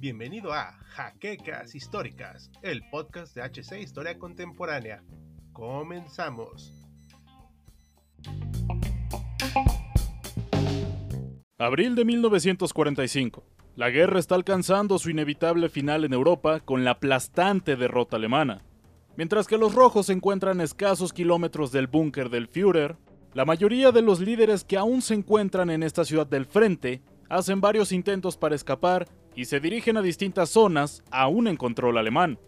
Bienvenido 0.00 0.52
a 0.52 0.72
Jaquecas 0.88 1.74
Históricas, 1.74 2.50
el 2.62 2.82
podcast 2.90 3.36
de 3.36 3.42
HC 3.42 3.80
Historia 3.80 4.18
Contemporánea. 4.18 5.04
Comenzamos. 5.52 6.72
Abril 11.58 11.94
de 11.94 12.04
1945. 12.04 13.44
La 13.76 13.90
guerra 13.90 14.18
está 14.18 14.34
alcanzando 14.34 14.98
su 14.98 15.10
inevitable 15.10 15.68
final 15.68 16.04
en 16.04 16.12
Europa 16.12 16.60
con 16.60 16.84
la 16.84 16.92
aplastante 16.92 17.76
derrota 17.76 18.16
alemana. 18.16 18.62
Mientras 19.16 19.46
que 19.46 19.58
los 19.58 19.74
rojos 19.74 20.06
se 20.06 20.12
encuentran 20.12 20.60
a 20.60 20.64
escasos 20.64 21.12
kilómetros 21.12 21.70
del 21.70 21.86
búnker 21.86 22.30
del 22.30 22.48
Führer, 22.48 22.96
la 23.34 23.44
mayoría 23.44 23.92
de 23.92 24.02
los 24.02 24.20
líderes 24.20 24.64
que 24.64 24.76
aún 24.76 25.02
se 25.02 25.14
encuentran 25.14 25.70
en 25.70 25.82
esta 25.82 26.04
ciudad 26.04 26.26
del 26.26 26.46
frente 26.46 27.02
hacen 27.28 27.60
varios 27.60 27.92
intentos 27.92 28.36
para 28.36 28.54
escapar 28.54 29.06
y 29.34 29.44
se 29.44 29.60
dirigen 29.60 29.96
a 29.96 30.02
distintas 30.02 30.48
zonas 30.48 31.02
aún 31.10 31.46
en 31.46 31.56
control 31.56 31.98
alemán, 31.98 32.38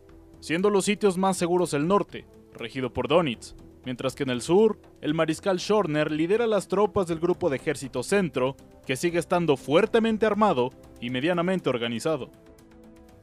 siendo 0.41 0.71
los 0.71 0.87
sitios 0.87 1.19
más 1.19 1.37
seguros 1.37 1.75
el 1.75 1.87
norte, 1.87 2.27
regido 2.55 2.93
por 2.93 3.09
Donitz, 3.09 3.55
mientras 3.85 4.15
que 4.15 4.23
en 4.23 4.31
el 4.31 4.41
sur, 4.41 4.81
el 5.03 5.15
mariscal 5.15 5.59
Schorner 5.59 6.11
lidera 6.11 6.47
las 6.47 6.67
tropas 6.67 7.07
del 7.07 7.21
grupo 7.21 7.51
de 7.51 7.57
ejército 7.57 8.03
centro, 8.03 8.57
que 8.87 8.97
sigue 8.97 9.19
estando 9.19 9.57
fuertemente 9.57 10.25
armado 10.25 10.71
y 11.01 11.11
medianamente 11.11 11.69
organizado. 11.69 12.31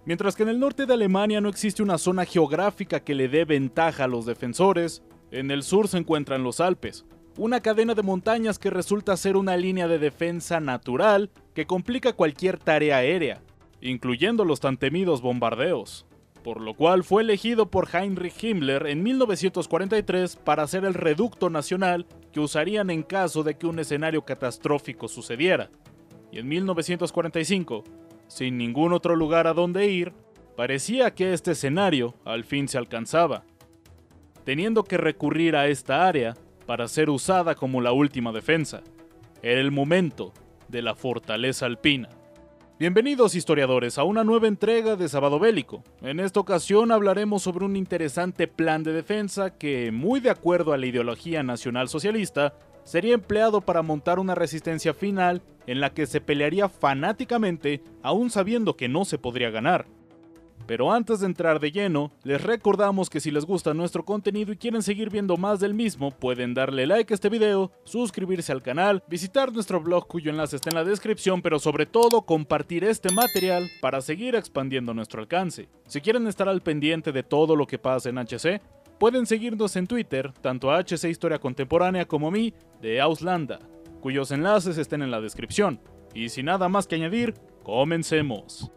Mientras 0.05 0.35
que 0.35 0.43
en 0.43 0.49
el 0.49 0.59
norte 0.59 0.85
de 0.85 0.93
Alemania 0.93 1.41
no 1.41 1.49
existe 1.49 1.83
una 1.83 1.97
zona 1.97 2.23
geográfica 2.23 3.01
que 3.01 3.15
le 3.15 3.27
dé 3.27 3.43
ventaja 3.43 4.05
a 4.05 4.07
los 4.07 4.25
defensores, 4.25 5.03
en 5.31 5.51
el 5.51 5.63
sur 5.63 5.89
se 5.89 5.97
encuentran 5.97 6.43
los 6.43 6.61
Alpes, 6.61 7.05
una 7.37 7.61
cadena 7.61 7.93
de 7.93 8.03
montañas 8.03 8.57
que 8.57 8.69
resulta 8.69 9.15
ser 9.15 9.37
una 9.37 9.55
línea 9.57 9.87
de 9.87 9.99
defensa 9.99 10.59
natural 10.59 11.29
que 11.53 11.67
complica 11.67 12.13
cualquier 12.13 12.57
tarea 12.57 12.97
aérea, 12.97 13.41
incluyendo 13.79 14.43
los 14.43 14.59
tan 14.59 14.77
temidos 14.77 15.21
bombardeos, 15.21 16.07
por 16.43 16.61
lo 16.61 16.73
cual 16.73 17.03
fue 17.03 17.21
elegido 17.21 17.69
por 17.69 17.87
Heinrich 17.93 18.43
Himmler 18.43 18.87
en 18.87 19.03
1943 19.03 20.35
para 20.37 20.65
ser 20.67 20.85
el 20.85 20.95
reducto 20.95 21.49
nacional 21.49 22.07
que 22.31 22.39
usarían 22.39 22.89
en 22.89 23.03
caso 23.03 23.43
de 23.43 23.55
que 23.55 23.67
un 23.67 23.79
escenario 23.79 24.23
catastrófico 24.23 25.07
sucediera. 25.07 25.69
Y 26.31 26.39
en 26.39 26.47
1945, 26.47 27.83
sin 28.27 28.57
ningún 28.57 28.93
otro 28.93 29.15
lugar 29.15 29.47
a 29.47 29.53
donde 29.53 29.87
ir, 29.87 30.13
parecía 30.55 31.13
que 31.13 31.33
este 31.33 31.51
escenario 31.51 32.15
al 32.25 32.43
fin 32.43 32.67
se 32.67 32.77
alcanzaba. 32.77 33.43
Teniendo 34.43 34.83
que 34.83 34.97
recurrir 34.97 35.55
a 35.55 35.67
esta 35.67 36.07
área, 36.07 36.35
para 36.67 36.87
ser 36.89 37.09
usada 37.09 37.55
como 37.55 37.81
la 37.81 37.93
última 37.93 38.31
defensa. 38.31 38.83
Era 39.41 39.61
el 39.61 39.71
momento 39.71 40.33
de 40.67 40.83
la 40.83 40.93
fortaleza 40.93 41.65
alpina. 41.65 42.09
Bienvenidos 42.77 43.33
historiadores 43.33 43.97
a 43.97 44.03
una 44.03 44.23
nueva 44.23 44.47
entrega 44.47 44.95
de 44.97 45.09
Sábado 45.09 45.39
Bélico. 45.39 45.81
En 46.01 46.19
esta 46.19 46.41
ocasión 46.41 46.91
hablaremos 46.91 47.41
sobre 47.41 47.65
un 47.65 47.75
interesante 47.75 48.47
plan 48.47 48.83
de 48.83 48.93
defensa 48.93 49.57
que, 49.57 49.91
muy 49.91 50.19
de 50.19 50.29
acuerdo 50.29 50.73
a 50.73 50.77
la 50.77 50.85
ideología 50.85 51.41
nacional 51.41 51.87
socialista, 51.87 52.53
sería 52.83 53.15
empleado 53.15 53.61
para 53.61 53.81
montar 53.81 54.19
una 54.19 54.35
resistencia 54.35 54.93
final 54.93 55.41
en 55.65 55.79
la 55.79 55.93
que 55.93 56.05
se 56.05 56.21
pelearía 56.21 56.69
fanáticamente 56.69 57.81
aún 58.03 58.29
sabiendo 58.29 58.75
que 58.75 58.89
no 58.89 59.05
se 59.05 59.17
podría 59.17 59.49
ganar. 59.49 59.87
Pero 60.67 60.91
antes 60.91 61.21
de 61.21 61.27
entrar 61.27 61.61
de 61.61 61.71
lleno, 61.71 62.11
les 62.23 62.41
recordamos 62.41 63.09
que 63.09 63.21
si 63.21 63.31
les 63.31 63.45
gusta 63.45 63.73
nuestro 63.73 64.03
contenido 64.03 64.51
y 64.51 64.57
quieren 64.57 64.83
seguir 64.83 65.09
viendo 65.09 65.37
más 65.37 65.61
del 65.61 65.73
mismo, 65.73 66.11
pueden 66.11 66.53
darle 66.53 66.85
like 66.85 67.13
a 67.13 67.15
este 67.15 67.29
video, 67.29 67.71
suscribirse 67.85 68.51
al 68.51 68.61
canal, 68.61 69.01
visitar 69.07 69.53
nuestro 69.53 69.81
blog 69.81 70.07
cuyo 70.07 70.29
enlace 70.29 70.57
está 70.57 70.69
en 70.69 70.75
la 70.75 70.83
descripción, 70.83 71.41
pero 71.41 71.57
sobre 71.57 71.85
todo 71.85 72.23
compartir 72.23 72.83
este 72.83 73.13
material 73.13 73.69
para 73.81 74.01
seguir 74.01 74.35
expandiendo 74.35 74.93
nuestro 74.93 75.21
alcance. 75.21 75.69
Si 75.87 76.01
quieren 76.01 76.27
estar 76.27 76.49
al 76.49 76.61
pendiente 76.61 77.13
de 77.13 77.23
todo 77.23 77.55
lo 77.55 77.65
que 77.65 77.79
pasa 77.79 78.09
en 78.09 78.17
HC, 78.17 78.61
pueden 78.99 79.25
seguirnos 79.25 79.75
en 79.77 79.87
Twitter, 79.87 80.33
tanto 80.41 80.69
a 80.69 80.83
HC 80.83 81.05
Historia 81.05 81.39
Contemporánea 81.39 82.05
como 82.05 82.27
a 82.27 82.31
mí, 82.31 82.53
de 82.81 82.99
Auslanda, 82.99 83.59
cuyos 84.01 84.31
enlaces 84.31 84.77
estén 84.77 85.01
en 85.01 85.11
la 85.11 85.21
descripción. 85.21 85.79
Y 86.13 86.27
sin 86.27 86.47
nada 86.47 86.67
más 86.67 86.87
que 86.87 86.95
añadir, 86.95 87.35
comencemos. 87.63 88.69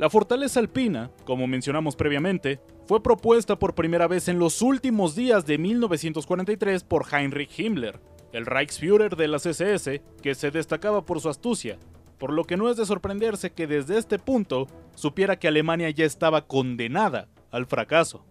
La 0.00 0.08
fortaleza 0.08 0.60
alpina, 0.60 1.10
como 1.26 1.46
mencionamos 1.46 1.94
previamente, 1.94 2.58
fue 2.86 3.02
propuesta 3.02 3.58
por 3.58 3.74
primera 3.74 4.08
vez 4.08 4.28
en 4.28 4.38
los 4.38 4.62
últimos 4.62 5.14
días 5.14 5.44
de 5.44 5.58
1943 5.58 6.84
por 6.84 7.04
Heinrich 7.12 7.58
Himmler, 7.58 8.00
el 8.32 8.46
Reichsführer 8.46 9.14
de 9.14 9.28
las 9.28 9.44
SS, 9.44 10.00
que 10.22 10.34
se 10.34 10.50
destacaba 10.50 11.04
por 11.04 11.20
su 11.20 11.28
astucia, 11.28 11.78
por 12.16 12.32
lo 12.32 12.44
que 12.44 12.56
no 12.56 12.70
es 12.70 12.78
de 12.78 12.86
sorprenderse 12.86 13.52
que 13.52 13.66
desde 13.66 13.98
este 13.98 14.18
punto 14.18 14.68
supiera 14.94 15.38
que 15.38 15.48
Alemania 15.48 15.90
ya 15.90 16.06
estaba 16.06 16.46
condenada 16.46 17.28
al 17.50 17.66
fracaso. 17.66 18.24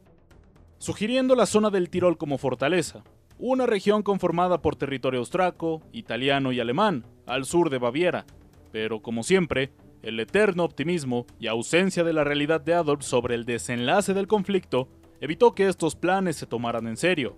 Sugiriendo 0.79 1.35
la 1.35 1.45
zona 1.45 1.69
del 1.69 1.91
Tirol 1.91 2.17
como 2.17 2.39
fortaleza, 2.39 3.03
una 3.37 3.67
región 3.67 4.01
conformada 4.01 4.63
por 4.63 4.75
territorio 4.75 5.19
austraco, 5.19 5.83
italiano 5.91 6.51
y 6.51 6.59
alemán, 6.59 7.05
al 7.27 7.45
sur 7.45 7.69
de 7.69 7.77
Baviera, 7.77 8.25
pero 8.71 9.03
como 9.03 9.21
siempre, 9.21 9.71
el 10.01 10.19
eterno 10.19 10.63
optimismo 10.63 11.25
y 11.39 11.47
ausencia 11.47 12.03
de 12.03 12.13
la 12.13 12.23
realidad 12.23 12.61
de 12.61 12.73
Adolf 12.73 13.03
sobre 13.03 13.35
el 13.35 13.45
desenlace 13.45 14.13
del 14.13 14.27
conflicto 14.27 14.87
evitó 15.19 15.53
que 15.53 15.67
estos 15.67 15.95
planes 15.95 16.37
se 16.37 16.45
tomaran 16.45 16.87
en 16.87 16.97
serio, 16.97 17.37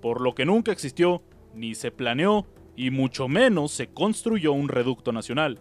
por 0.00 0.20
lo 0.20 0.34
que 0.34 0.44
nunca 0.44 0.72
existió, 0.72 1.22
ni 1.54 1.74
se 1.74 1.90
planeó, 1.90 2.46
y 2.74 2.90
mucho 2.90 3.28
menos 3.28 3.70
se 3.72 3.88
construyó 3.88 4.52
un 4.52 4.68
reducto 4.68 5.12
nacional. 5.12 5.60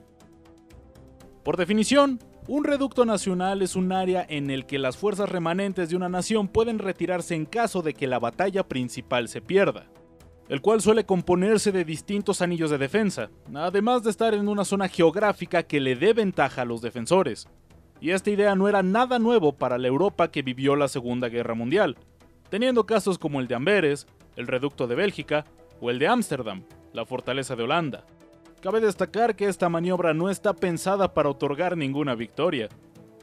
Por 1.43 1.57
definición, 1.57 2.19
un 2.47 2.63
reducto 2.63 3.05
nacional 3.05 3.61
es 3.61 3.75
un 3.75 3.91
área 3.91 4.25
en 4.27 4.49
el 4.49 4.65
que 4.65 4.79
las 4.79 4.97
fuerzas 4.97 5.29
remanentes 5.29 5.89
de 5.89 5.95
una 5.95 6.09
nación 6.09 6.47
pueden 6.47 6.79
retirarse 6.79 7.35
en 7.35 7.45
caso 7.45 7.81
de 7.81 7.93
que 7.93 8.07
la 8.07 8.19
batalla 8.19 8.67
principal 8.67 9.27
se 9.27 9.41
pierda 9.41 9.91
el 10.51 10.59
cual 10.59 10.81
suele 10.81 11.05
componerse 11.05 11.71
de 11.71 11.85
distintos 11.85 12.41
anillos 12.41 12.69
de 12.69 12.77
defensa, 12.77 13.29
además 13.55 14.03
de 14.03 14.09
estar 14.09 14.33
en 14.33 14.49
una 14.49 14.65
zona 14.65 14.89
geográfica 14.89 15.63
que 15.63 15.79
le 15.79 15.95
dé 15.95 16.11
ventaja 16.11 16.63
a 16.63 16.65
los 16.65 16.81
defensores. 16.81 17.47
Y 18.01 18.09
esta 18.09 18.31
idea 18.31 18.53
no 18.53 18.67
era 18.67 18.83
nada 18.83 19.17
nuevo 19.17 19.53
para 19.53 19.77
la 19.77 19.87
Europa 19.87 20.29
que 20.29 20.41
vivió 20.41 20.75
la 20.75 20.89
Segunda 20.89 21.29
Guerra 21.29 21.53
Mundial, 21.53 21.95
teniendo 22.49 22.85
casos 22.85 23.17
como 23.17 23.39
el 23.39 23.47
de 23.47 23.55
Amberes, 23.55 24.07
el 24.35 24.45
reducto 24.45 24.87
de 24.87 24.95
Bélgica 24.95 25.45
o 25.79 25.89
el 25.89 25.99
de 25.99 26.09
Ámsterdam, 26.09 26.65
la 26.91 27.05
fortaleza 27.05 27.55
de 27.55 27.63
Holanda. 27.63 28.03
Cabe 28.59 28.81
destacar 28.81 29.37
que 29.37 29.45
esta 29.45 29.69
maniobra 29.69 30.13
no 30.13 30.29
está 30.29 30.53
pensada 30.53 31.13
para 31.13 31.29
otorgar 31.29 31.77
ninguna 31.77 32.13
victoria, 32.13 32.67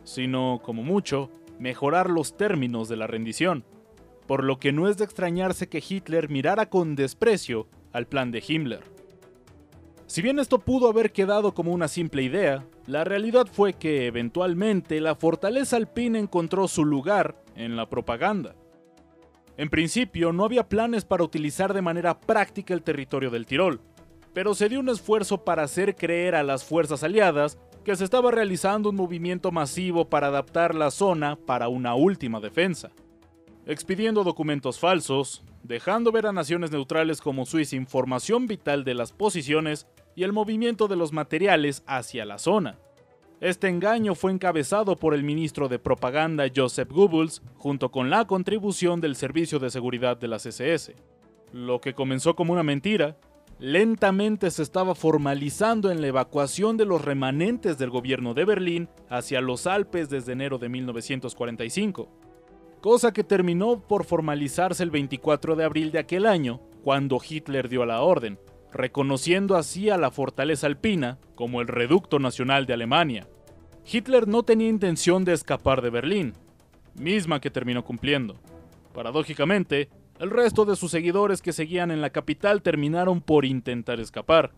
sino, 0.02 0.62
como 0.64 0.82
mucho, 0.82 1.28
mejorar 1.58 2.08
los 2.08 2.38
términos 2.38 2.88
de 2.88 2.96
la 2.96 3.06
rendición 3.06 3.66
por 4.28 4.44
lo 4.44 4.60
que 4.60 4.72
no 4.72 4.88
es 4.88 4.98
de 4.98 5.04
extrañarse 5.04 5.70
que 5.70 5.82
Hitler 5.86 6.28
mirara 6.28 6.68
con 6.68 6.94
desprecio 6.94 7.66
al 7.92 8.06
plan 8.06 8.30
de 8.30 8.44
Himmler. 8.46 8.84
Si 10.06 10.20
bien 10.20 10.38
esto 10.38 10.58
pudo 10.58 10.88
haber 10.88 11.12
quedado 11.12 11.54
como 11.54 11.72
una 11.72 11.88
simple 11.88 12.22
idea, 12.22 12.66
la 12.86 13.04
realidad 13.04 13.46
fue 13.50 13.72
que 13.72 14.06
eventualmente 14.06 15.00
la 15.00 15.14
fortaleza 15.14 15.76
alpina 15.76 16.18
encontró 16.18 16.68
su 16.68 16.84
lugar 16.84 17.42
en 17.56 17.74
la 17.74 17.88
propaganda. 17.88 18.54
En 19.56 19.70
principio 19.70 20.30
no 20.32 20.44
había 20.44 20.68
planes 20.68 21.06
para 21.06 21.24
utilizar 21.24 21.72
de 21.72 21.82
manera 21.82 22.20
práctica 22.20 22.74
el 22.74 22.82
territorio 22.82 23.30
del 23.30 23.46
Tirol, 23.46 23.80
pero 24.34 24.54
se 24.54 24.68
dio 24.68 24.80
un 24.80 24.90
esfuerzo 24.90 25.42
para 25.42 25.62
hacer 25.62 25.96
creer 25.96 26.34
a 26.34 26.42
las 26.42 26.64
fuerzas 26.64 27.02
aliadas 27.02 27.58
que 27.82 27.96
se 27.96 28.04
estaba 28.04 28.30
realizando 28.30 28.90
un 28.90 28.96
movimiento 28.96 29.52
masivo 29.52 30.10
para 30.10 30.26
adaptar 30.26 30.74
la 30.74 30.90
zona 30.90 31.36
para 31.36 31.68
una 31.68 31.94
última 31.94 32.40
defensa 32.40 32.90
expidiendo 33.68 34.24
documentos 34.24 34.78
falsos, 34.78 35.44
dejando 35.62 36.10
ver 36.10 36.26
a 36.26 36.32
naciones 36.32 36.72
neutrales 36.72 37.20
como 37.20 37.44
Suiza 37.44 37.76
información 37.76 38.46
vital 38.46 38.82
de 38.82 38.94
las 38.94 39.12
posiciones 39.12 39.86
y 40.16 40.22
el 40.22 40.32
movimiento 40.32 40.88
de 40.88 40.96
los 40.96 41.12
materiales 41.12 41.84
hacia 41.86 42.24
la 42.24 42.38
zona. 42.38 42.78
Este 43.42 43.68
engaño 43.68 44.14
fue 44.14 44.32
encabezado 44.32 44.96
por 44.96 45.12
el 45.12 45.22
ministro 45.22 45.68
de 45.68 45.78
Propaganda 45.78 46.46
Joseph 46.54 46.90
Goebbels 46.90 47.42
junto 47.56 47.90
con 47.90 48.08
la 48.08 48.26
contribución 48.26 49.02
del 49.02 49.16
Servicio 49.16 49.58
de 49.58 49.68
Seguridad 49.70 50.16
de 50.16 50.28
las 50.28 50.46
SS. 50.46 50.96
Lo 51.52 51.82
que 51.82 51.92
comenzó 51.92 52.34
como 52.34 52.54
una 52.54 52.62
mentira, 52.62 53.18
lentamente 53.58 54.50
se 54.50 54.62
estaba 54.62 54.94
formalizando 54.94 55.90
en 55.90 56.00
la 56.00 56.06
evacuación 56.06 56.78
de 56.78 56.86
los 56.86 57.04
remanentes 57.04 57.76
del 57.76 57.90
gobierno 57.90 58.32
de 58.32 58.46
Berlín 58.46 58.88
hacia 59.10 59.42
los 59.42 59.66
Alpes 59.66 60.08
desde 60.08 60.32
enero 60.32 60.56
de 60.56 60.70
1945 60.70 62.08
cosa 62.80 63.12
que 63.12 63.24
terminó 63.24 63.80
por 63.80 64.04
formalizarse 64.04 64.82
el 64.82 64.90
24 64.90 65.56
de 65.56 65.64
abril 65.64 65.92
de 65.92 65.98
aquel 65.98 66.26
año, 66.26 66.60
cuando 66.82 67.18
Hitler 67.26 67.68
dio 67.68 67.84
la 67.84 68.02
orden, 68.02 68.38
reconociendo 68.72 69.56
así 69.56 69.90
a 69.90 69.98
la 69.98 70.10
fortaleza 70.10 70.66
alpina 70.66 71.18
como 71.34 71.60
el 71.60 71.68
reducto 71.68 72.18
nacional 72.18 72.66
de 72.66 72.74
Alemania. 72.74 73.28
Hitler 73.90 74.28
no 74.28 74.42
tenía 74.42 74.68
intención 74.68 75.24
de 75.24 75.32
escapar 75.32 75.82
de 75.82 75.90
Berlín, 75.90 76.34
misma 76.94 77.40
que 77.40 77.50
terminó 77.50 77.84
cumpliendo. 77.84 78.36
Paradójicamente, 78.92 79.88
El 80.18 80.30
resto 80.30 80.64
de 80.64 80.74
sus 80.74 80.90
seguidores 80.90 81.42
que 81.42 81.52
seguían 81.52 81.92
en 81.92 82.00
la 82.00 82.10
capital 82.10 82.60
terminaron 82.60 83.20
por 83.20 83.44
intentar 83.44 84.00
escapar, 84.00 84.52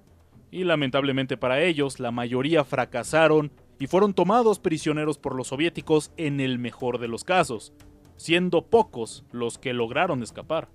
y 0.50 0.64
lamentablemente 0.64 1.36
para 1.36 1.62
ellos 1.62 2.00
la 2.00 2.10
mayoría 2.10 2.64
fracasaron 2.64 3.52
y 3.78 3.86
fueron 3.86 4.14
tomados 4.14 4.58
prisioneros 4.58 5.18
por 5.18 5.34
los 5.34 5.48
soviéticos 5.48 6.12
en 6.16 6.40
el 6.40 6.58
mejor 6.58 6.98
de 6.98 7.08
los 7.08 7.24
casos, 7.24 7.74
siendo 8.20 8.66
pocos 8.66 9.24
los 9.32 9.56
que 9.56 9.72
lograron 9.72 10.22
escapar. 10.22 10.68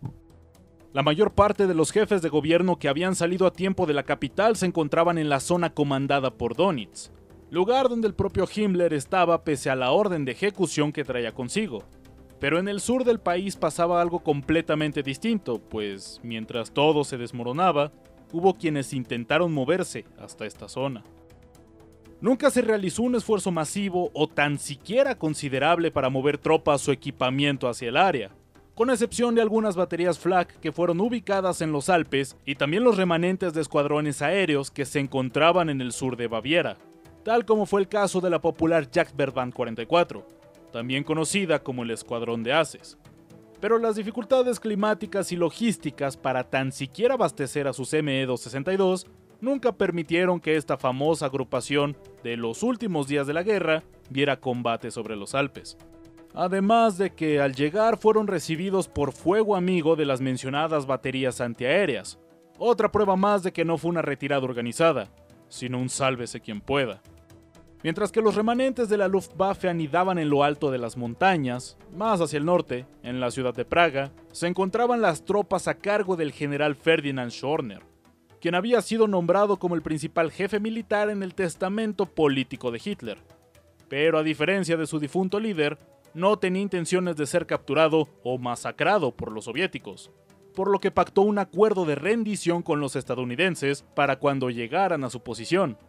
La 0.93 1.03
mayor 1.03 1.35
parte 1.35 1.67
de 1.67 1.75
los 1.75 1.91
jefes 1.91 2.23
de 2.23 2.29
gobierno 2.29 2.79
que 2.79 2.87
habían 2.87 3.13
salido 3.13 3.45
a 3.45 3.53
tiempo 3.53 3.85
de 3.85 3.93
la 3.93 4.01
capital 4.01 4.55
se 4.55 4.65
encontraban 4.65 5.19
en 5.19 5.29
la 5.29 5.39
zona 5.39 5.71
comandada 5.71 6.31
por 6.31 6.55
Donitz, 6.55 7.11
lugar 7.51 7.87
donde 7.87 8.07
el 8.07 8.15
propio 8.15 8.47
Himmler 8.51 8.95
estaba 8.95 9.43
pese 9.43 9.69
a 9.69 9.75
la 9.75 9.91
orden 9.91 10.25
de 10.25 10.31
ejecución 10.31 10.91
que 10.91 11.03
traía 11.03 11.33
consigo. 11.33 11.83
Pero 12.39 12.57
en 12.57 12.67
el 12.67 12.79
sur 12.79 13.03
del 13.03 13.19
país 13.19 13.57
pasaba 13.57 14.01
algo 14.01 14.23
completamente 14.23 15.03
distinto, 15.03 15.59
pues 15.59 16.19
mientras 16.23 16.71
todo 16.71 17.03
se 17.03 17.17
desmoronaba, 17.17 17.91
hubo 18.33 18.55
quienes 18.55 18.91
intentaron 18.91 19.53
moverse 19.53 20.05
hasta 20.17 20.47
esta 20.47 20.67
zona. 20.67 21.03
Nunca 22.21 22.49
se 22.49 22.61
realizó 22.61 23.03
un 23.03 23.15
esfuerzo 23.15 23.51
masivo 23.51 24.09
o 24.13 24.27
tan 24.27 24.57
siquiera 24.57 25.17
considerable 25.17 25.91
para 25.91 26.09
mover 26.09 26.37
tropas 26.37 26.87
o 26.87 26.91
equipamiento 26.91 27.67
hacia 27.67 27.89
el 27.89 27.97
área, 27.97 28.31
con 28.73 28.89
excepción 28.89 29.35
de 29.35 29.41
algunas 29.41 29.75
baterías 29.75 30.17
flak 30.17 30.59
que 30.59 30.71
fueron 30.71 31.01
ubicadas 31.01 31.61
en 31.61 31.71
los 31.71 31.89
Alpes 31.89 32.37
y 32.45 32.55
también 32.55 32.83
los 32.83 32.97
remanentes 32.97 33.53
de 33.53 33.61
escuadrones 33.61 34.21
aéreos 34.21 34.71
que 34.71 34.85
se 34.85 34.99
encontraban 34.99 35.69
en 35.69 35.81
el 35.81 35.91
sur 35.91 36.15
de 36.15 36.27
Baviera, 36.27 36.77
tal 37.23 37.45
como 37.45 37.65
fue 37.65 37.81
el 37.81 37.89
caso 37.89 38.21
de 38.21 38.29
la 38.29 38.39
popular 38.39 38.89
Jagdverband 38.89 39.53
44, 39.53 40.25
también 40.71 41.03
conocida 41.03 41.59
como 41.59 41.83
el 41.83 41.91
Escuadrón 41.91 42.43
de 42.43 42.53
Haces. 42.53 42.97
Pero 43.59 43.77
las 43.77 43.95
dificultades 43.95 44.59
climáticas 44.59 45.31
y 45.31 45.35
logísticas 45.35 46.17
para 46.17 46.43
tan 46.43 46.71
siquiera 46.71 47.15
abastecer 47.15 47.67
a 47.67 47.73
sus 47.73 47.93
ME-262 47.93 49.05
nunca 49.41 49.73
permitieron 49.73 50.39
que 50.39 50.55
esta 50.55 50.77
famosa 50.77 51.27
agrupación 51.27 51.97
de 52.23 52.37
los 52.37 52.63
últimos 52.63 53.07
días 53.07 53.27
de 53.27 53.33
la 53.33 53.43
guerra 53.43 53.83
viera 54.09 54.39
combate 54.39 54.91
sobre 54.91 55.15
los 55.15 55.35
Alpes. 55.35 55.77
Además 56.33 56.97
de 56.97 57.11
que 57.11 57.39
al 57.39 57.55
llegar 57.55 57.97
fueron 57.97 58.27
recibidos 58.27 58.87
por 58.87 59.13
fuego 59.13 59.55
amigo 59.55 59.95
de 59.95 60.05
las 60.05 60.19
mencionadas 60.19 60.85
baterías 60.85 61.39
antiaéreas. 61.39 62.19
Otra 62.57 62.91
prueba 62.91 63.15
más 63.15 63.43
de 63.43 63.53
que 63.53 63.65
no 63.65 63.77
fue 63.77 63.91
una 63.91 64.01
retirada 64.01 64.43
organizada, 64.43 65.09
sino 65.47 65.79
un 65.79 65.89
sálvese 65.89 66.41
quien 66.41 66.61
pueda. 66.61 67.01
Mientras 67.83 68.11
que 68.11 68.21
los 68.21 68.35
remanentes 68.35 68.89
de 68.89 68.97
la 68.97 69.07
Luftwaffe 69.07 69.69
anidaban 69.69 70.17
en 70.17 70.29
lo 70.29 70.43
alto 70.43 70.71
de 70.71 70.79
las 70.79 70.97
montañas, 70.97 71.77
más 71.95 72.19
hacia 72.19 72.37
el 72.37 72.45
norte, 72.45 72.87
en 73.03 73.19
la 73.19 73.29
ciudad 73.29 73.53
de 73.53 73.63
Praga, 73.63 74.11
se 74.31 74.47
encontraban 74.47 75.01
las 75.01 75.23
tropas 75.23 75.67
a 75.67 75.75
cargo 75.75 76.15
del 76.15 76.31
general 76.31 76.75
Ferdinand 76.75 77.31
Schorner, 77.31 77.83
quien 78.45 78.53
había 78.53 78.79
sido 78.83 79.07
nombrado 79.07 79.57
como 79.57 79.73
el 79.73 79.81
principal 79.81 80.29
jefe 80.29 80.59
militar 80.59 81.09
en 81.09 81.23
el 81.23 81.33
testamento 81.33 82.05
político 82.05 82.69
de 82.69 82.79
Hitler. 82.85 83.17
Pero 83.89 84.19
a 84.19 84.23
diferencia 84.23 84.77
de 84.77 84.85
su 84.85 84.99
difunto 84.99 85.39
líder, 85.39 85.79
no 86.13 86.37
tenía 86.37 86.61
intenciones 86.61 87.15
de 87.15 87.25
ser 87.25 87.47
capturado 87.47 88.07
o 88.21 88.37
masacrado 88.37 89.15
por 89.15 89.31
los 89.31 89.45
soviéticos, 89.45 90.11
por 90.53 90.69
lo 90.69 90.77
que 90.77 90.91
pactó 90.91 91.23
un 91.23 91.39
acuerdo 91.39 91.85
de 91.85 91.95
rendición 91.95 92.61
con 92.61 92.79
los 92.79 92.95
estadounidenses 92.95 93.83
para 93.95 94.19
cuando 94.19 94.51
llegaran 94.51 95.03
a 95.03 95.09
su 95.09 95.23
posición. 95.23 95.79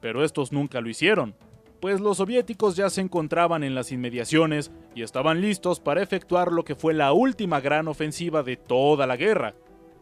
Pero 0.00 0.22
estos 0.22 0.52
nunca 0.52 0.80
lo 0.80 0.88
hicieron, 0.88 1.34
pues 1.80 2.00
los 2.00 2.18
soviéticos 2.18 2.76
ya 2.76 2.88
se 2.88 3.00
encontraban 3.00 3.64
en 3.64 3.74
las 3.74 3.90
inmediaciones 3.90 4.70
y 4.94 5.02
estaban 5.02 5.40
listos 5.40 5.80
para 5.80 6.04
efectuar 6.04 6.52
lo 6.52 6.64
que 6.64 6.76
fue 6.76 6.94
la 6.94 7.12
última 7.12 7.58
gran 7.58 7.88
ofensiva 7.88 8.44
de 8.44 8.56
toda 8.56 9.08
la 9.08 9.16
guerra, 9.16 9.56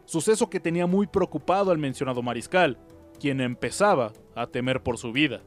suceso 0.05 0.49
que 0.49 0.59
tenía 0.59 0.87
muy 0.87 1.07
preocupado 1.07 1.71
al 1.71 1.77
mencionado 1.77 2.21
mariscal, 2.21 2.77
quien 3.19 3.41
empezaba 3.41 4.13
a 4.35 4.47
temer 4.47 4.81
por 4.83 4.97
su 4.97 5.11
vida. 5.11 5.41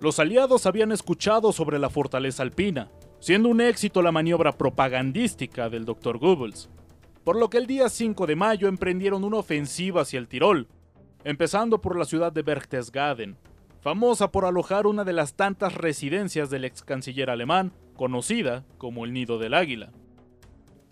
Los 0.00 0.18
aliados 0.18 0.66
habían 0.66 0.92
escuchado 0.92 1.52
sobre 1.52 1.78
la 1.78 1.90
fortaleza 1.90 2.42
alpina, 2.42 2.90
siendo 3.20 3.48
un 3.48 3.60
éxito 3.60 4.02
la 4.02 4.10
maniobra 4.12 4.52
propagandística 4.52 5.68
del 5.68 5.84
Dr. 5.84 6.18
Goebbels, 6.18 6.70
por 7.22 7.36
lo 7.36 7.50
que 7.50 7.58
el 7.58 7.68
día 7.68 7.88
5 7.88 8.26
de 8.26 8.34
mayo 8.34 8.66
emprendieron 8.66 9.22
una 9.22 9.36
ofensiva 9.36 10.02
hacia 10.02 10.18
el 10.18 10.26
Tirol, 10.26 10.66
empezando 11.22 11.80
por 11.80 11.96
la 11.96 12.04
ciudad 12.04 12.32
de 12.32 12.42
Berchtesgaden, 12.42 13.36
famosa 13.80 14.32
por 14.32 14.44
alojar 14.44 14.86
una 14.86 15.04
de 15.04 15.12
las 15.12 15.34
tantas 15.34 15.74
residencias 15.74 16.50
del 16.50 16.64
ex 16.64 16.82
canciller 16.82 17.30
alemán, 17.30 17.72
conocida 17.96 18.64
como 18.78 19.04
el 19.04 19.12
Nido 19.12 19.38
del 19.38 19.54
Águila. 19.54 19.92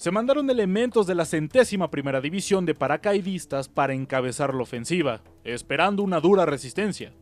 Se 0.01 0.11
mandaron 0.11 0.49
elementos 0.49 1.07
de 1.07 1.15
la 1.15 1.27
centésima 1.27 1.91
primera 1.91 2.23
división 2.23 2.65
de 2.65 2.75
paracaidistas 2.75 3.69
para 3.69 3.93
encabezar 3.93 4.55
la 4.55 4.63
ofensiva, 4.63 5.21
esperando 5.45 6.03
una 6.03 6.21
dura 6.21 6.47
resistencia, 6.47 7.13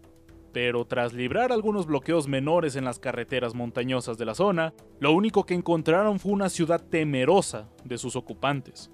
pero 0.53 0.87
tras 0.87 1.13
librar 1.13 1.51
algunos 1.51 1.87
bloqueos 1.87 2.29
menores 2.29 2.77
en 2.77 2.85
las 2.85 3.01
carreteras 3.01 3.53
montañosas 3.53 4.17
de 4.17 4.27
la 4.27 4.37
zona, 4.37 4.75
lo 5.01 5.11
único 5.11 5.45
que 5.45 5.55
encontraron 5.55 6.21
fue 6.21 6.31
una 6.31 6.49
ciudad 6.49 6.81
temerosa 6.81 7.69
de 7.83 7.99
sus 7.99 8.15
ocupantes. 8.15 8.93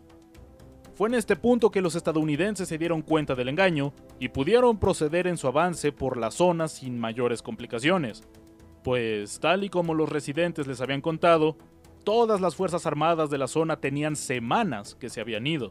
Fue 0.94 1.10
en 1.10 1.14
este 1.16 1.36
punto 1.36 1.70
que 1.70 1.82
los 1.82 1.94
estadounidenses 1.94 2.66
se 2.66 2.78
dieron 2.78 3.02
cuenta 3.02 3.34
del 3.34 3.50
engaño 3.50 3.92
y 4.18 4.30
pudieron 4.30 4.78
proceder 4.78 5.26
en 5.26 5.36
su 5.36 5.46
avance 5.46 5.92
por 5.92 6.16
la 6.16 6.30
zona 6.30 6.68
sin 6.68 6.98
mayores 6.98 7.42
complicaciones, 7.42 8.22
pues 8.82 9.40
tal 9.40 9.62
y 9.62 9.68
como 9.68 9.92
los 9.92 10.08
residentes 10.08 10.66
les 10.66 10.80
habían 10.80 11.02
contado, 11.02 11.58
todas 12.04 12.40
las 12.40 12.54
fuerzas 12.54 12.86
armadas 12.86 13.30
de 13.30 13.38
la 13.38 13.48
zona 13.48 13.76
tenían 13.76 14.14
semanas 14.14 14.94
que 14.94 15.10
se 15.10 15.20
habían 15.20 15.46
ido, 15.46 15.70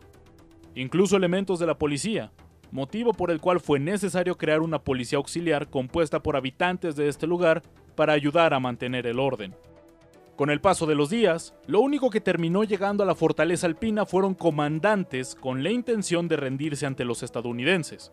incluso 0.75 1.15
elementos 1.15 1.59
de 1.59 1.67
la 1.67 1.77
policía, 1.77 2.31
motivo 2.71 3.13
por 3.13 3.31
el 3.31 3.39
cual 3.39 3.59
fue 3.59 3.79
necesario 3.79 4.35
crear 4.35 4.61
una 4.61 4.79
policía 4.79 5.17
auxiliar 5.17 5.69
compuesta 5.69 6.21
por 6.21 6.35
habitantes 6.35 6.95
de 6.95 7.07
este 7.07 7.27
lugar 7.27 7.61
para 7.95 8.13
ayudar 8.13 8.53
a 8.53 8.59
mantener 8.59 9.05
el 9.05 9.19
orden. 9.19 9.55
Con 10.35 10.49
el 10.49 10.59
paso 10.59 10.87
de 10.87 10.95
los 10.95 11.11
días, 11.11 11.53
lo 11.67 11.79
único 11.79 12.09
que 12.09 12.19
terminó 12.19 12.63
llegando 12.63 13.03
a 13.03 13.05
la 13.05 13.13
fortaleza 13.13 13.67
alpina 13.67 14.07
fueron 14.07 14.33
comandantes 14.33 15.35
con 15.35 15.61
la 15.61 15.69
intención 15.69 16.27
de 16.27 16.37
rendirse 16.37 16.87
ante 16.87 17.05
los 17.05 17.21
estadounidenses, 17.21 18.11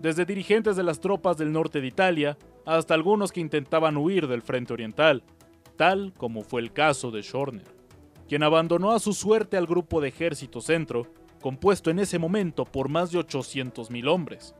desde 0.00 0.24
dirigentes 0.24 0.76
de 0.76 0.82
las 0.82 1.00
tropas 1.00 1.36
del 1.36 1.52
norte 1.52 1.82
de 1.82 1.86
Italia 1.86 2.38
hasta 2.64 2.94
algunos 2.94 3.30
que 3.32 3.40
intentaban 3.40 3.98
huir 3.98 4.26
del 4.26 4.40
frente 4.40 4.72
oriental, 4.72 5.22
tal 5.80 6.12
como 6.18 6.42
fue 6.42 6.60
el 6.60 6.74
caso 6.74 7.10
de 7.10 7.22
Schorner, 7.22 7.64
quien 8.28 8.42
abandonó 8.42 8.90
a 8.90 8.98
su 8.98 9.14
suerte 9.14 9.56
al 9.56 9.66
grupo 9.66 10.02
de 10.02 10.08
ejército 10.08 10.60
centro 10.60 11.06
compuesto 11.40 11.88
en 11.88 12.00
ese 12.00 12.18
momento 12.18 12.66
por 12.66 12.90
más 12.90 13.12
de 13.12 13.18
800.000 13.18 14.06
hombres. 14.06 14.54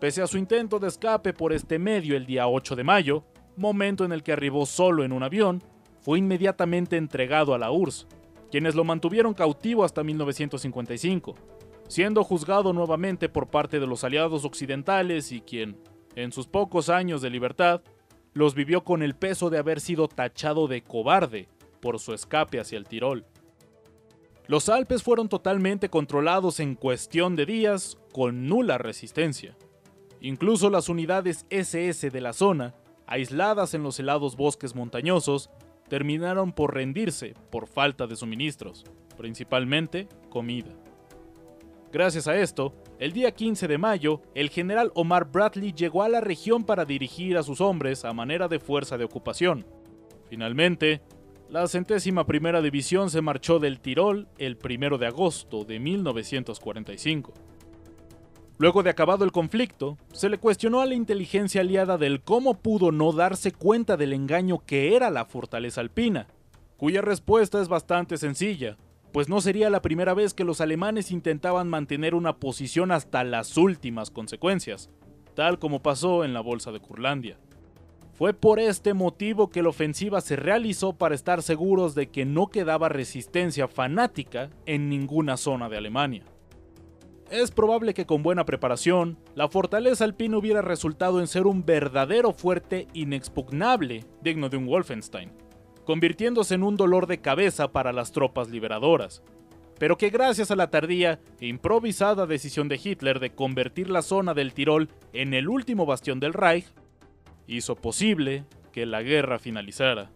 Pese 0.00 0.22
a 0.22 0.26
su 0.26 0.38
intento 0.38 0.80
de 0.80 0.88
escape 0.88 1.32
por 1.32 1.52
este 1.52 1.78
medio 1.78 2.16
el 2.16 2.26
día 2.26 2.48
8 2.48 2.74
de 2.74 2.82
mayo, 2.82 3.22
momento 3.56 4.04
en 4.04 4.10
el 4.10 4.24
que 4.24 4.32
arribó 4.32 4.66
solo 4.66 5.04
en 5.04 5.12
un 5.12 5.22
avión, 5.22 5.62
fue 6.00 6.18
inmediatamente 6.18 6.96
entregado 6.96 7.54
a 7.54 7.58
la 7.58 7.70
URSS, 7.70 8.08
quienes 8.50 8.74
lo 8.74 8.82
mantuvieron 8.82 9.34
cautivo 9.34 9.84
hasta 9.84 10.02
1955, 10.02 11.36
siendo 11.86 12.24
juzgado 12.24 12.72
nuevamente 12.72 13.28
por 13.28 13.50
parte 13.50 13.78
de 13.78 13.86
los 13.86 14.02
aliados 14.02 14.44
occidentales 14.44 15.30
y 15.30 15.42
quien, 15.42 15.76
en 16.16 16.32
sus 16.32 16.48
pocos 16.48 16.88
años 16.88 17.22
de 17.22 17.30
libertad, 17.30 17.82
los 18.32 18.54
vivió 18.54 18.84
con 18.84 19.02
el 19.02 19.14
peso 19.14 19.50
de 19.50 19.58
haber 19.58 19.80
sido 19.80 20.08
tachado 20.08 20.68
de 20.68 20.82
cobarde 20.82 21.48
por 21.80 21.98
su 21.98 22.12
escape 22.12 22.60
hacia 22.60 22.78
el 22.78 22.86
Tirol. 22.86 23.24
Los 24.46 24.68
Alpes 24.68 25.02
fueron 25.02 25.28
totalmente 25.28 25.90
controlados 25.90 26.60
en 26.60 26.74
cuestión 26.74 27.36
de 27.36 27.46
días 27.46 27.98
con 28.12 28.48
nula 28.48 28.78
resistencia. 28.78 29.56
Incluso 30.20 30.70
las 30.70 30.88
unidades 30.88 31.46
SS 31.50 32.10
de 32.10 32.20
la 32.20 32.32
zona, 32.32 32.74
aisladas 33.06 33.74
en 33.74 33.82
los 33.82 33.98
helados 33.98 34.36
bosques 34.36 34.74
montañosos, 34.74 35.50
terminaron 35.88 36.52
por 36.52 36.74
rendirse 36.74 37.34
por 37.50 37.66
falta 37.66 38.06
de 38.06 38.16
suministros, 38.16 38.84
principalmente 39.16 40.08
comida. 40.28 40.70
Gracias 41.92 42.28
a 42.28 42.36
esto, 42.36 42.72
el 43.00 43.12
día 43.12 43.32
15 43.32 43.66
de 43.66 43.76
mayo, 43.76 44.22
el 44.36 44.48
general 44.50 44.92
Omar 44.94 45.32
Bradley 45.32 45.72
llegó 45.72 46.04
a 46.04 46.08
la 46.08 46.20
región 46.20 46.62
para 46.62 46.84
dirigir 46.84 47.36
a 47.36 47.42
sus 47.42 47.60
hombres 47.60 48.04
a 48.04 48.12
manera 48.12 48.46
de 48.46 48.60
fuerza 48.60 48.96
de 48.96 49.04
ocupación. 49.04 49.66
Finalmente, 50.28 51.02
la 51.48 51.66
centésima 51.66 52.26
primera 52.26 52.62
división 52.62 53.10
se 53.10 53.22
marchó 53.22 53.58
del 53.58 53.80
Tirol 53.80 54.28
el 54.38 54.56
1 54.62 54.98
de 54.98 55.06
agosto 55.08 55.64
de 55.64 55.80
1945. 55.80 57.34
Luego 58.56 58.84
de 58.84 58.90
acabado 58.90 59.24
el 59.24 59.32
conflicto, 59.32 59.98
se 60.12 60.28
le 60.28 60.38
cuestionó 60.38 60.82
a 60.82 60.86
la 60.86 60.94
inteligencia 60.94 61.62
aliada 61.62 61.98
del 61.98 62.20
cómo 62.20 62.54
pudo 62.54 62.92
no 62.92 63.10
darse 63.10 63.50
cuenta 63.50 63.96
del 63.96 64.12
engaño 64.12 64.60
que 64.64 64.94
era 64.94 65.10
la 65.10 65.24
fortaleza 65.24 65.80
alpina, 65.80 66.28
cuya 66.76 67.00
respuesta 67.00 67.60
es 67.60 67.66
bastante 67.66 68.16
sencilla, 68.16 68.76
pues 69.12 69.28
no 69.28 69.40
sería 69.40 69.70
la 69.70 69.82
primera 69.82 70.14
vez 70.14 70.34
que 70.34 70.44
los 70.44 70.60
alemanes 70.60 71.10
intentaban 71.10 71.68
mantener 71.68 72.14
una 72.14 72.36
posición 72.36 72.92
hasta 72.92 73.24
las 73.24 73.56
últimas 73.56 74.10
consecuencias, 74.10 74.90
tal 75.34 75.58
como 75.58 75.82
pasó 75.82 76.24
en 76.24 76.32
la 76.32 76.40
Bolsa 76.40 76.72
de 76.72 76.80
Curlandia. 76.80 77.38
Fue 78.12 78.34
por 78.34 78.60
este 78.60 78.92
motivo 78.92 79.50
que 79.50 79.62
la 79.62 79.70
ofensiva 79.70 80.20
se 80.20 80.36
realizó 80.36 80.92
para 80.92 81.14
estar 81.14 81.42
seguros 81.42 81.94
de 81.94 82.08
que 82.08 82.26
no 82.26 82.48
quedaba 82.48 82.90
resistencia 82.90 83.66
fanática 83.66 84.50
en 84.66 84.90
ninguna 84.90 85.36
zona 85.38 85.68
de 85.68 85.78
Alemania. 85.78 86.24
Es 87.30 87.50
probable 87.50 87.94
que 87.94 88.06
con 88.06 88.22
buena 88.22 88.44
preparación, 88.44 89.16
la 89.34 89.48
fortaleza 89.48 90.04
alpina 90.04 90.36
hubiera 90.36 90.62
resultado 90.62 91.20
en 91.20 91.28
ser 91.28 91.46
un 91.46 91.64
verdadero 91.64 92.32
fuerte 92.32 92.88
inexpugnable 92.92 94.04
digno 94.20 94.48
de 94.48 94.56
un 94.56 94.66
Wolfenstein, 94.66 95.32
convirtiéndose 95.84 96.54
en 96.54 96.62
un 96.62 96.76
dolor 96.76 97.06
de 97.06 97.20
cabeza 97.20 97.72
para 97.72 97.92
las 97.92 98.12
tropas 98.12 98.48
liberadoras, 98.50 99.22
pero 99.78 99.96
que 99.96 100.10
gracias 100.10 100.50
a 100.50 100.56
la 100.56 100.70
tardía 100.70 101.20
e 101.40 101.46
improvisada 101.46 102.26
decisión 102.26 102.68
de 102.68 102.80
Hitler 102.82 103.18
de 103.18 103.34
convertir 103.34 103.88
la 103.88 104.02
zona 104.02 104.34
del 104.34 104.52
Tirol 104.52 104.90
en 105.12 105.32
el 105.32 105.48
último 105.48 105.86
bastión 105.86 106.20
del 106.20 106.34
Reich, 106.34 106.66
hizo 107.46 107.76
posible 107.76 108.44
que 108.72 108.86
la 108.86 109.02
guerra 109.02 109.38
finalizara. 109.38 110.10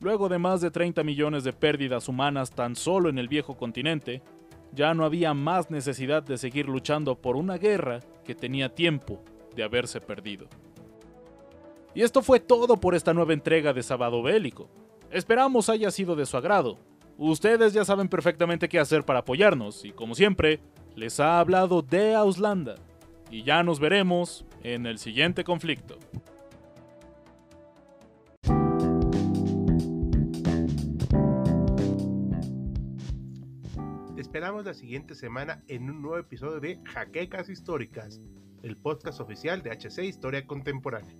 Luego 0.00 0.30
de 0.30 0.38
más 0.38 0.62
de 0.62 0.70
30 0.70 1.04
millones 1.04 1.44
de 1.44 1.52
pérdidas 1.52 2.08
humanas 2.08 2.52
tan 2.52 2.74
solo 2.74 3.10
en 3.10 3.18
el 3.18 3.28
viejo 3.28 3.56
continente, 3.56 4.22
ya 4.72 4.94
no 4.94 5.04
había 5.04 5.34
más 5.34 5.70
necesidad 5.70 6.22
de 6.22 6.38
seguir 6.38 6.66
luchando 6.66 7.20
por 7.20 7.36
una 7.36 7.58
guerra 7.58 8.00
que 8.24 8.34
tenía 8.34 8.74
tiempo 8.74 9.22
de 9.54 9.62
haberse 9.62 10.00
perdido. 10.00 10.48
Y 11.94 12.02
esto 12.02 12.22
fue 12.22 12.40
todo 12.40 12.76
por 12.76 12.94
esta 12.94 13.12
nueva 13.14 13.32
entrega 13.32 13.72
de 13.72 13.82
Sábado 13.82 14.22
Bélico. 14.22 14.68
Esperamos 15.10 15.68
haya 15.68 15.90
sido 15.90 16.14
de 16.14 16.26
su 16.26 16.36
agrado. 16.36 16.78
Ustedes 17.18 17.72
ya 17.72 17.84
saben 17.84 18.08
perfectamente 18.08 18.68
qué 18.68 18.78
hacer 18.78 19.04
para 19.04 19.20
apoyarnos 19.20 19.84
y 19.84 19.92
como 19.92 20.14
siempre, 20.14 20.60
les 20.94 21.20
ha 21.20 21.40
hablado 21.40 21.82
de 21.82 22.14
Auslanda. 22.14 22.76
Y 23.30 23.42
ya 23.42 23.62
nos 23.62 23.80
veremos 23.80 24.44
en 24.62 24.86
el 24.86 24.98
siguiente 24.98 25.44
conflicto. 25.44 25.98
esperamos 34.30 34.64
la 34.64 34.74
siguiente 34.74 35.16
semana 35.16 35.64
en 35.66 35.90
un 35.90 36.02
nuevo 36.02 36.16
episodio 36.16 36.60
de 36.60 36.80
Jaquecas 36.84 37.48
Históricas, 37.48 38.20
el 38.62 38.76
podcast 38.76 39.18
oficial 39.18 39.60
de 39.64 39.72
HC 39.72 40.04
Historia 40.04 40.46
Contemporánea. 40.46 41.16